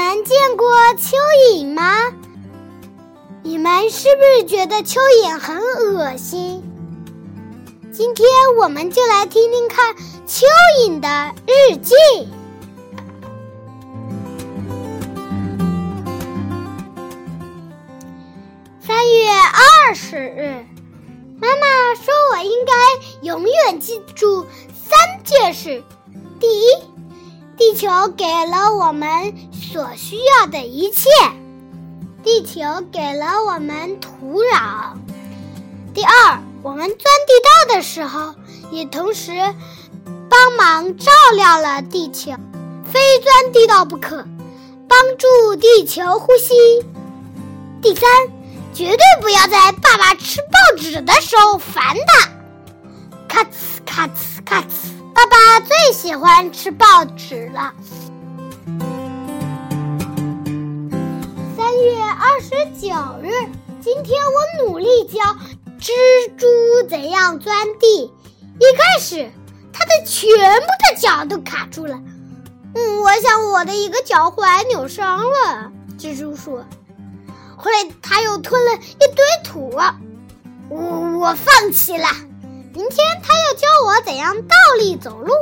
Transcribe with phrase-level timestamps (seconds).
[0.00, 1.12] 们见过蚯
[1.52, 2.10] 蚓吗？
[3.42, 6.62] 你们是不是觉得蚯蚓很恶心？
[7.92, 8.26] 今天
[8.58, 9.94] 我们就来听听看
[10.26, 10.44] 蚯
[10.78, 11.94] 蚓的日记。
[18.80, 20.64] 三月二十日，
[21.38, 22.72] 妈妈说我应该
[23.20, 25.84] 永远记住三件事：
[26.40, 26.64] 第一，
[27.60, 31.10] 地球给了我们所需要的一切。
[32.24, 34.96] 地球给了我们土壤。
[35.92, 38.34] 第二，我们钻地道的时候，
[38.70, 39.32] 也同时
[40.30, 42.32] 帮忙照料了地球，
[42.90, 44.26] 非钻地道不可，
[44.88, 46.54] 帮助地球呼吸。
[47.82, 48.08] 第三，
[48.72, 52.30] 绝对不要在爸爸吃报纸的时候烦他。
[53.28, 53.50] 咔呲
[53.84, 54.66] 咔呲咔呲，
[55.20, 57.74] 爸爸最喜欢吃报纸了。
[61.54, 62.48] 三月二十
[62.80, 62.88] 九
[63.22, 63.28] 日，
[63.82, 65.20] 今天我努力教
[65.78, 65.90] 蜘
[66.38, 66.46] 蛛
[66.88, 68.04] 怎样钻地。
[68.04, 69.30] 一开始，
[69.74, 72.00] 它的全部的脚都卡住了。
[72.74, 75.70] 嗯，我想我的一个脚踝扭伤了。
[75.98, 76.64] 蜘蛛说。
[77.58, 79.70] 后来，它又吞了一堆土。
[80.70, 80.78] 我
[81.18, 82.08] 我放弃了。
[82.72, 85.32] 明天，他要教我怎样倒立走路。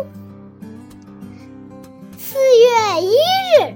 [2.18, 3.74] 四月一日。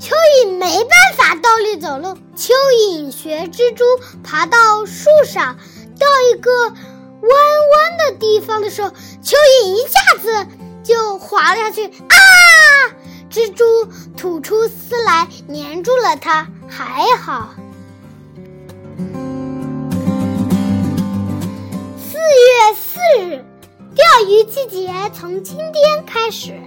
[0.00, 0.10] 蚯
[0.44, 2.18] 蚓没办法倒立走路。
[2.36, 3.84] 蚯蚓学蜘蛛
[4.24, 5.56] 爬到树上，
[5.98, 6.72] 到一个弯
[7.22, 10.46] 弯的地方的时候，蚯蚓一下子
[10.82, 11.86] 就滑了下去。
[11.86, 12.16] 啊！
[13.30, 13.64] 蜘蛛
[14.16, 17.50] 吐出丝来粘住了它，还好。
[23.18, 23.44] 日，
[23.94, 26.58] 钓鱼季节从今天开始。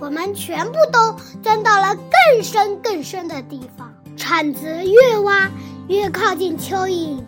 [0.00, 5.50] 我们全部都钻到了更深更深的地方，铲子越挖
[5.88, 7.22] 越靠近蚯蚓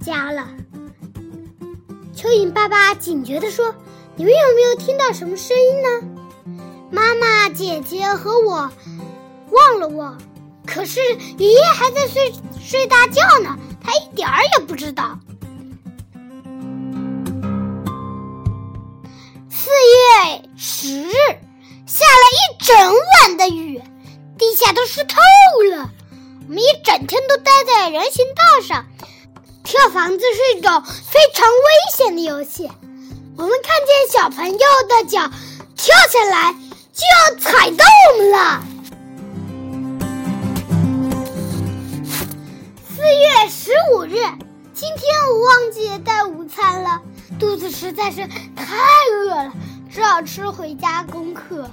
[0.00, 0.48] 家了。
[2.14, 3.74] 蚯蚓爸爸警觉地说
[4.16, 6.52] ：“你们有没有听到什么声音呢？”
[6.90, 8.70] 妈妈、姐姐和我
[9.50, 10.18] 望了望，
[10.66, 11.00] 可是
[11.38, 15.18] 爷爷还在睡睡大觉呢，他一点儿也不知道。
[20.68, 21.12] 十日。
[21.86, 22.76] 下了一整
[23.22, 23.80] 晚的雨，
[24.36, 25.16] 地下都湿透
[25.70, 25.88] 了。
[26.48, 28.84] 我们一整天都待在人行道上，
[29.62, 32.68] 跳房子是一种非常危险的游戏。
[33.36, 35.30] 我们看见小朋友的脚
[35.76, 36.52] 跳下来
[36.92, 38.62] 就要踩到我们了。
[42.92, 44.16] 四月十五日，
[44.74, 47.00] 今天我忘记带午餐了，
[47.38, 48.74] 肚子实在是太
[49.12, 49.52] 饿了。
[49.96, 51.70] 只好吃回家功课。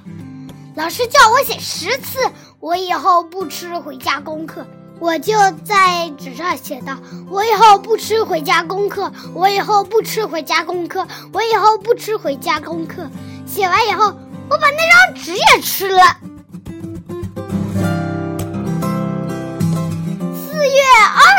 [0.77, 2.19] 老师叫我写十次，
[2.61, 4.65] 我以后不吃回家功课。
[4.97, 5.33] 我就
[5.65, 6.97] 在纸上写道
[7.29, 13.09] ：“我以后不吃回家功课，我以后不吃回家功课，我以后不吃回家功课。”
[13.45, 14.05] 写完以后，
[14.49, 16.01] 我把那张纸也吃了。
[20.33, 20.81] 四月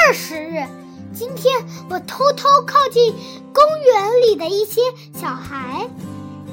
[0.07, 0.69] 二十日，
[1.15, 3.15] 今天我偷偷靠近
[3.55, 4.83] 公园里的一些
[5.19, 5.89] 小孩。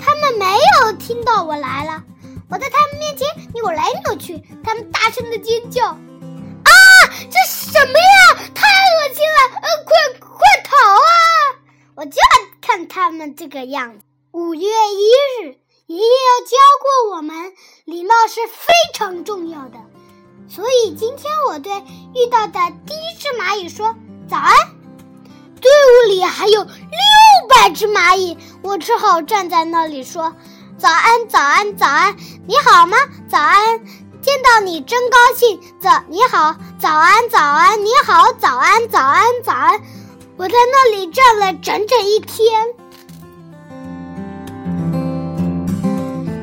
[0.04, 2.04] 他们没有听到我来了，
[2.50, 5.86] 我在他们面前扭来扭去，他们大声的尖叫
[6.66, 6.72] ：“啊，
[7.30, 8.50] 这什么呀？
[8.56, 9.60] 太恶心了！
[9.62, 11.62] 呃，快快逃啊！”
[11.96, 14.00] 我就要看他们这个样子。
[14.32, 17.54] 五月一日，爷爷要教过我们，
[17.86, 19.78] 礼貌是非常重要的，
[20.50, 21.72] 所以今天我对
[22.16, 23.96] 遇到的第一只蚂蚁说
[24.28, 24.56] ：“早安。”
[26.02, 26.70] 队伍里还有六
[27.48, 30.34] 百只蚂蚁，我只好站在那里说
[30.78, 32.16] ：“早安，早安，早安，
[32.48, 32.98] 你好吗？
[33.30, 33.78] 早安，
[34.20, 35.60] 见到你真高兴。
[35.80, 39.80] 早，你好，早安，早安，你好，早安，早安，早安。”
[40.38, 42.66] 我在那里站了整整一天。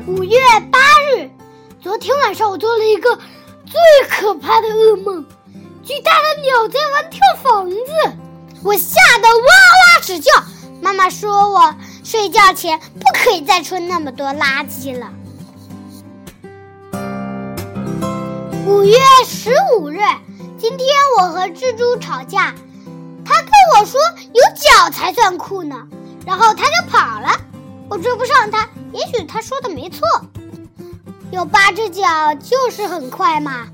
[0.07, 0.39] 五月
[0.71, 0.79] 八
[1.11, 1.29] 日，
[1.81, 3.13] 昨天晚上我做了一个
[3.65, 5.25] 最可怕的噩梦，
[5.83, 7.77] 巨大的鸟在玩跳房子。
[8.61, 9.45] 我吓得哇
[9.95, 10.31] 哇直叫，
[10.81, 11.73] 妈妈说我
[12.03, 15.09] 睡觉前不可以再吃那么多垃圾了。
[18.65, 19.99] 五月十五日，
[20.57, 22.53] 今天我和蜘蛛吵架，
[23.23, 23.99] 他跟我说
[24.33, 25.87] 有脚才算酷呢，
[26.25, 27.29] 然后他就跑了，
[27.89, 28.67] 我追不上他。
[28.91, 30.05] 也许他说的没错，
[31.31, 33.67] 有八只脚就是很快嘛。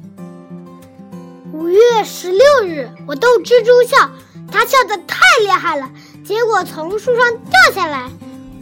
[1.52, 4.12] 五月十六日，我逗蜘蛛笑。
[4.56, 5.92] 它跳的太厉害了，
[6.24, 8.10] 结果从树上掉下来，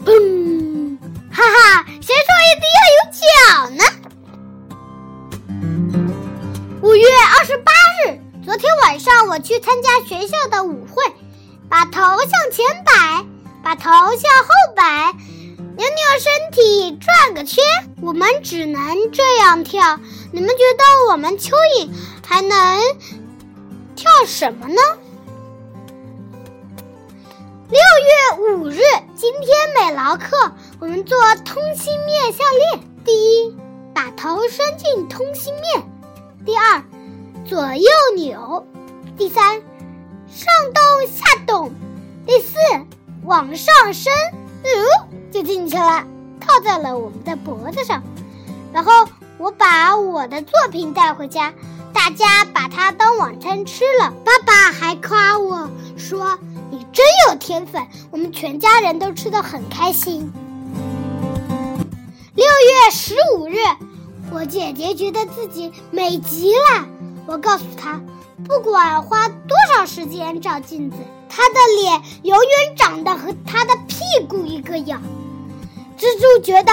[0.03, 0.97] 砰！
[1.31, 3.83] 哈哈，谁说一定要有脚呢？
[6.81, 7.05] 五月
[7.37, 7.71] 二十八
[8.07, 11.03] 日，昨天晚上我去参加学校的舞会，
[11.69, 13.23] 把头向前摆，
[13.63, 15.13] 把头向后摆，
[15.77, 17.63] 扭扭身体转个圈，
[18.01, 19.99] 我们只能这样跳。
[20.31, 21.87] 你们觉得我们蚯蚓
[22.25, 22.81] 还能
[23.95, 24.81] 跳什么呢？
[27.73, 28.77] 六月五日，
[29.15, 32.87] 今天美劳课，我们做通心面项链。
[33.03, 33.57] 第一，
[33.95, 35.83] 把头伸进通心面；
[36.45, 36.83] 第二，
[37.43, 38.63] 左右扭；
[39.17, 39.59] 第三，
[40.27, 41.71] 上动下动；
[42.27, 42.59] 第四，
[43.23, 44.13] 往上升，
[44.61, 46.05] 哦，就进去了，
[46.39, 48.03] 套在了我们的脖子上，
[48.71, 48.91] 然后。
[49.39, 51.53] 我把我的作品带回家，
[51.91, 54.13] 大家把它当晚餐吃了。
[54.23, 56.39] 爸爸还夸我说
[56.93, 60.31] ：“真有天分。”我们全家人都吃得很开心。
[62.35, 63.57] 六月十五日，
[64.31, 66.87] 我姐姐觉得自己美极了。
[67.25, 68.01] 我告诉她，
[68.47, 70.97] 不管花多少时间照镜子，
[71.27, 75.01] 她的脸永远长得和她的屁股一个样。
[75.97, 76.71] 蜘蛛觉得。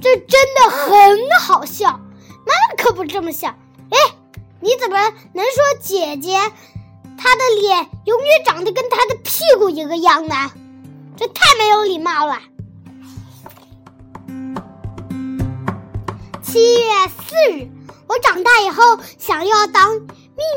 [0.00, 3.54] 这真的很好笑，妈妈可不这么想。
[3.88, 3.96] 哎，
[4.60, 5.00] 你怎么
[5.32, 6.38] 能说姐姐
[7.16, 10.50] 他的脸永远长得跟他的屁股一个样呢？
[11.16, 12.40] 这太没有礼貌了。
[16.42, 17.68] 七月四日，
[18.08, 20.08] 我长大以后想要当秘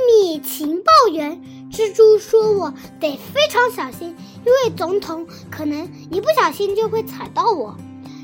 [0.08, 1.42] 密情报员。
[1.72, 4.16] 蜘蛛说我得非常小心，
[4.46, 7.76] 因为总统可能一不小心就会踩到我。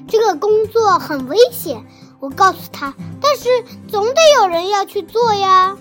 [0.07, 1.85] 这个工作很危险，
[2.19, 2.95] 我告诉他。
[3.21, 5.77] 但是总得有人要去做呀。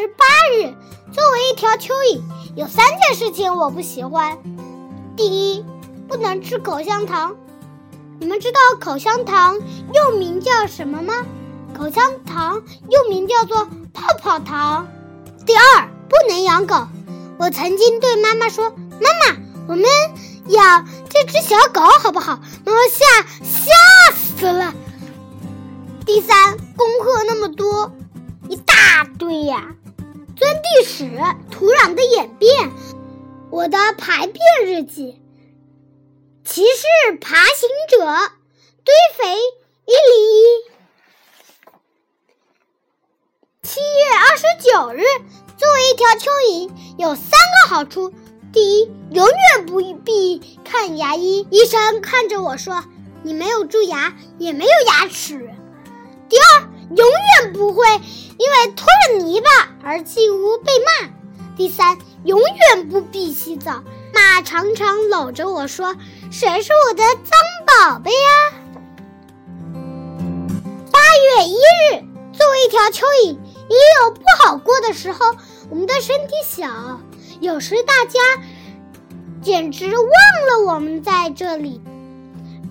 [0.00, 0.24] 十八
[0.56, 0.72] 日，
[1.12, 2.22] 作为一条蚯蚓，
[2.56, 4.38] 有三件事情我不喜欢。
[5.14, 5.62] 第一，
[6.08, 7.36] 不能吃口香糖。
[8.18, 9.58] 你们知道口香糖
[9.92, 11.26] 又名叫什么吗？
[11.76, 14.88] 口香糖又名叫做泡泡糖。
[15.44, 16.76] 第二，不能养狗。
[17.38, 18.70] 我曾经对妈妈说
[19.02, 19.36] ：“妈妈。”
[19.68, 19.84] 我们
[20.46, 22.40] 养这只小狗好不好？
[22.64, 24.72] 妈妈吓吓死了。
[26.06, 27.92] 第三，功课那么多，
[28.48, 29.74] 一大堆呀。
[30.40, 31.04] 钻地史、
[31.50, 32.72] 土壤的演变、
[33.50, 35.20] 我的排便日记、
[36.46, 37.98] 骑士爬行者、
[38.82, 39.36] 堆肥
[39.84, 40.64] 一零一。
[43.62, 43.86] 七月
[44.30, 45.04] 二十九日，
[45.58, 48.14] 作为一条蚯蚓，有三个好处。
[48.50, 51.46] 第一，永远不必看牙医。
[51.50, 52.82] 医生看着我说
[53.22, 55.50] ：“你没有蛀牙，也没有牙齿。”
[56.30, 57.06] 第二，永
[57.42, 57.86] 远不会
[58.38, 59.48] 因为拖了泥巴
[59.82, 61.08] 而进屋被骂。
[61.56, 63.82] 第三，永远不必洗澡。
[64.12, 65.94] 妈常常搂着我说
[66.30, 67.32] ：“谁是我的脏
[67.66, 68.18] 宝贝呀？”
[70.90, 71.00] 八
[71.38, 73.38] 月一日，作为一条蚯蚓，
[73.68, 75.34] 也有不好过的时候。
[75.70, 77.00] 我们的身体小。
[77.40, 78.18] 有时大家
[79.40, 81.80] 简直忘了我们在这里。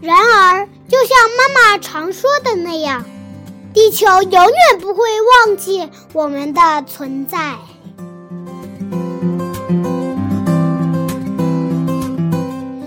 [0.02, 3.06] 然而，就像妈妈常说的那样，
[3.74, 5.04] 地球永远不会
[5.46, 7.58] 忘记我们的存在。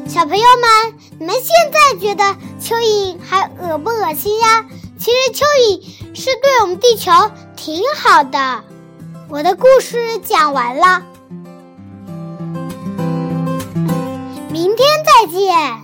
[0.07, 2.25] 小朋友们，你们现在觉得
[2.61, 4.65] 蚯蚓还恶不恶心呀？
[4.99, 5.81] 其实蚯蚓
[6.15, 7.11] 是对我们地球
[7.57, 8.63] 挺好的。
[9.29, 11.03] 我的故事讲完了。
[14.51, 15.82] 明天再见。